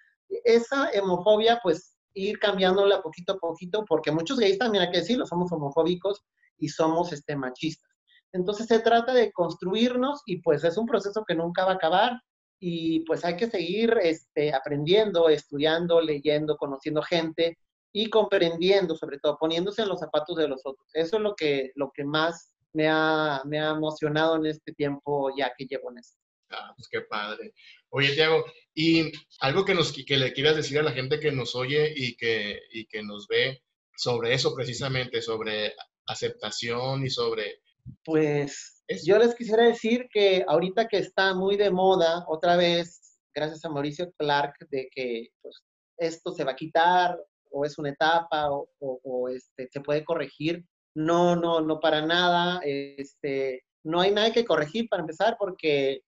[0.45, 5.25] Esa homofobia, pues ir cambiándola poquito a poquito, porque muchos gays también hay que decirlo,
[5.25, 6.23] somos homofóbicos
[6.57, 7.91] y somos este, machistas.
[8.31, 12.13] Entonces se trata de construirnos y pues es un proceso que nunca va a acabar
[12.61, 17.57] y pues hay que seguir este, aprendiendo, estudiando, leyendo, conociendo gente
[17.91, 20.87] y comprendiendo, sobre todo poniéndose en los zapatos de los otros.
[20.93, 25.35] Eso es lo que, lo que más me ha, me ha emocionado en este tiempo
[25.35, 26.17] ya que llevo en esto.
[26.51, 27.53] Ah, pues qué padre.
[27.89, 29.11] Oye, Tiago, y
[29.41, 32.59] algo que, nos, que le quieras decir a la gente que nos oye y que,
[32.71, 33.63] y que nos ve
[33.95, 35.73] sobre eso precisamente, sobre
[36.05, 37.59] aceptación y sobre
[38.03, 43.63] pues yo les quisiera decir que ahorita que está muy de moda, otra vez, gracias
[43.65, 45.63] a Mauricio Clark, de que pues,
[45.97, 47.17] esto se va a quitar
[47.51, 50.63] o es una etapa o, este, se puede corregir.
[50.97, 52.59] No, no, no para nada.
[52.63, 56.01] Este, no hay nada que corregir para empezar porque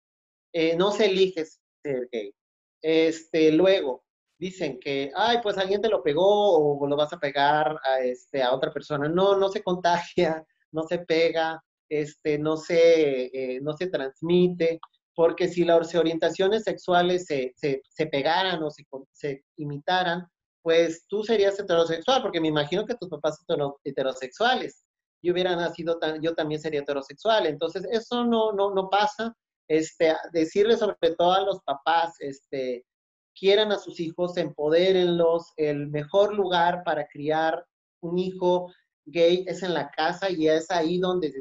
[0.51, 2.33] eh, no se elige ser gay.
[2.81, 4.03] Este, luego,
[4.39, 8.41] dicen que, ay, pues alguien te lo pegó o lo vas a pegar a, este,
[8.41, 9.07] a otra persona.
[9.07, 14.79] No, no se contagia, no se pega, este, no, se, eh, no se transmite,
[15.13, 20.25] porque si las orientaciones sexuales se, se, pegaran o se, se, imitaran,
[20.62, 24.84] pues tú serías heterosexual, porque me imagino que tus papás son heterosexuales.
[25.22, 27.45] Yo hubiera nacido, yo también sería heterosexual.
[27.45, 29.36] Entonces, eso no, no, no pasa.
[29.68, 32.86] Este, decirle sobre todo a los papás, este,
[33.39, 37.66] quieran a sus hijos, empodérenlos, el mejor lugar para criar
[38.01, 38.72] un hijo
[39.05, 41.32] gay es en la casa y es ahí donde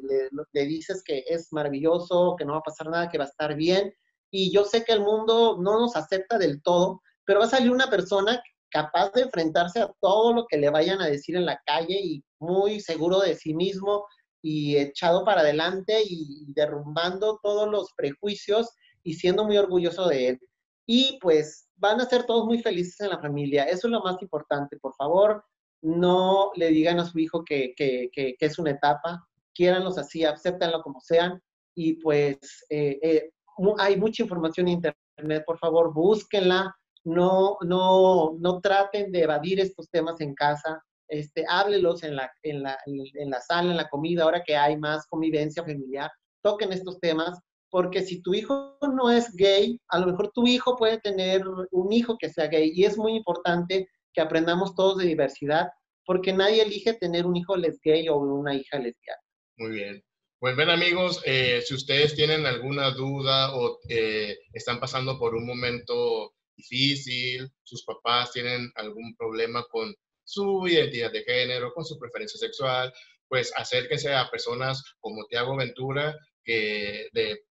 [0.52, 3.54] le, dices que es maravilloso, que no va a pasar nada, que va a estar
[3.54, 3.92] bien.
[4.30, 7.70] Y yo sé que el mundo no nos acepta del todo, pero va a salir
[7.70, 11.60] una persona capaz de enfrentarse a todo lo que le vayan a decir en la
[11.64, 14.06] calle y muy seguro de sí mismo
[14.42, 18.70] y echado para adelante y derrumbando todos los prejuicios
[19.02, 20.40] y siendo muy orgulloso de él.
[20.86, 23.64] Y pues van a ser todos muy felices en la familia.
[23.64, 24.78] Eso es lo más importante.
[24.78, 25.44] Por favor,
[25.82, 29.26] no le digan a su hijo que, es una etapa.
[29.54, 31.42] Quiéranlos así, acéptenlo como sean.
[31.74, 32.38] Y pues
[32.70, 33.30] eh, eh,
[33.78, 35.44] hay mucha información en Internet.
[35.46, 36.74] Por favor, búsquenla.
[37.08, 40.82] No, no, no traten de evadir estos temas en casa.
[41.08, 44.76] Este, háblelos en la, en, la, en la sala, en la comida, ahora que hay
[44.76, 46.10] más convivencia familiar.
[46.42, 47.40] Toquen estos temas
[47.70, 51.92] porque si tu hijo no es gay, a lo mejor tu hijo puede tener un
[51.92, 55.68] hijo que sea gay y es muy importante que aprendamos todos de diversidad
[56.04, 59.20] porque nadie elige tener un hijo les gay o una hija lesbiana.
[59.58, 60.02] Muy bien.
[60.40, 65.46] Pues ven amigos, eh, si ustedes tienen alguna duda o eh, están pasando por un
[65.46, 69.94] momento difícil, sus papás tienen algún problema con
[70.24, 72.92] su identidad de género, con su preferencia sexual,
[73.28, 77.44] pues acérquense a personas como Tiago Ventura, que de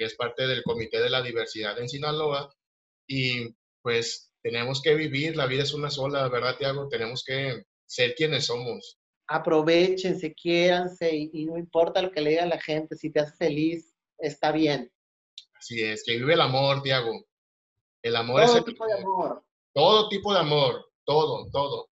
[0.00, 2.50] que es parte del Comité de la Diversidad en Sinaloa.
[3.06, 6.88] Y pues tenemos que vivir, la vida es una sola, ¿verdad, Tiago?
[6.88, 8.98] Tenemos que ser quienes somos.
[9.26, 13.94] Aprovechense, quiéranse y, no importa lo que le diga la gente, si te hace feliz,
[14.18, 14.90] está bien.
[15.54, 17.12] Así es, que vive el amor, Tiago.
[18.02, 18.64] El amor todo es...
[18.64, 19.44] tipo de amor.
[19.72, 21.88] Todo tipo de amor, todo, todo.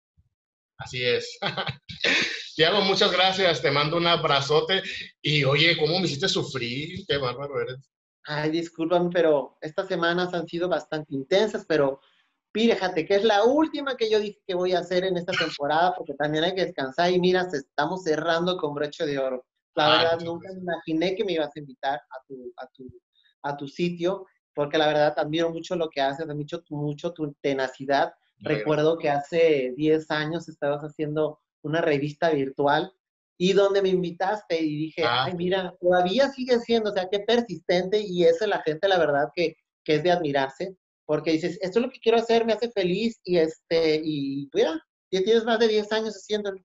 [0.79, 1.39] Así es.
[2.57, 3.61] Tiago, muchas gracias.
[3.61, 4.83] Te mando un abrazote.
[5.23, 7.05] Y oye, ¿cómo me hiciste sufrir?
[7.07, 7.91] Qué bárbaro eres.
[8.25, 12.01] Ay, discúlpame, pero estas semanas han sido bastante intensas, pero
[12.53, 15.95] fíjate que es la última que yo dije que voy a hacer en esta temporada,
[15.97, 19.47] porque también hay que descansar y mira, estamos cerrando con broche de oro.
[19.75, 22.87] La ah, verdad, nunca me imaginé que me ibas a invitar a tu, a tu,
[23.45, 24.27] a tu sitio,
[24.59, 28.13] porque la verdad admiro mucho lo que haces, mucho, mucho tu tenacidad.
[28.41, 32.93] Recuerdo que hace 10 años estabas haciendo una revista virtual
[33.37, 35.27] y donde me invitaste y dije, ah.
[35.27, 39.29] ay, mira, todavía sigue siendo, o sea, qué persistente y eso la gente, la verdad,
[39.33, 39.55] que,
[39.85, 40.75] que, es de admirarse,
[41.07, 44.85] porque dices, esto es lo que quiero hacer, me hace feliz y este, y mira,
[45.13, 46.61] ya tienes más de 10 años haciéndolo.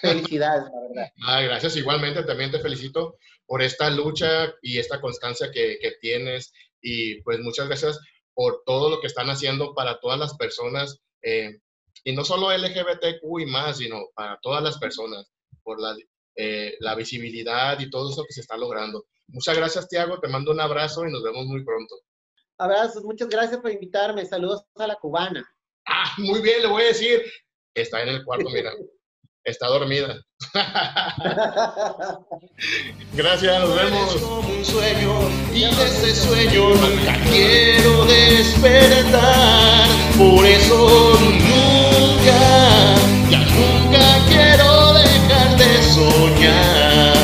[0.00, 1.12] Felicidades, la verdad.
[1.26, 6.52] Ah, gracias, igualmente también te felicito por esta lucha y esta constancia que, que tienes
[6.86, 7.98] y pues muchas gracias
[8.32, 11.58] por todo lo que están haciendo para todas las personas, eh,
[12.04, 15.26] y no solo LGBTQ y más, sino para todas las personas
[15.64, 15.96] por la,
[16.36, 19.04] eh, la visibilidad y todo eso que se está logrando.
[19.26, 20.20] Muchas gracias, Tiago.
[20.20, 21.96] Te mando un abrazo y nos vemos muy pronto.
[22.58, 24.24] Abrazos, muchas gracias por invitarme.
[24.24, 25.44] Saludos a la cubana.
[25.88, 27.24] Ah, muy bien, le voy a decir.
[27.74, 28.70] Está en el cuarto, mira.
[29.46, 30.16] Está dormida.
[33.14, 34.16] Gracias, nos vemos.
[34.16, 35.12] Como un sueño
[35.54, 39.86] y de ese sueño nunca quiero despertar.
[40.18, 42.40] Por eso nunca,
[43.30, 44.92] ya nunca quiero
[45.94, 47.15] soñar.